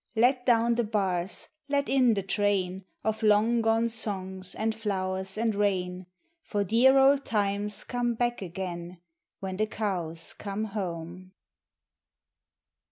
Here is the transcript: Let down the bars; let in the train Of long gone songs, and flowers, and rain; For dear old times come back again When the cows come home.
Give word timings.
Let 0.15 0.47
down 0.47 0.73
the 0.73 0.83
bars; 0.83 1.49
let 1.69 1.87
in 1.87 2.15
the 2.15 2.23
train 2.23 2.85
Of 3.03 3.21
long 3.21 3.61
gone 3.61 3.87
songs, 3.87 4.55
and 4.55 4.73
flowers, 4.73 5.37
and 5.37 5.53
rain; 5.53 6.07
For 6.41 6.63
dear 6.63 6.97
old 6.97 7.23
times 7.23 7.83
come 7.83 8.15
back 8.15 8.41
again 8.41 8.99
When 9.41 9.57
the 9.57 9.67
cows 9.67 10.33
come 10.33 10.63
home. 10.63 11.33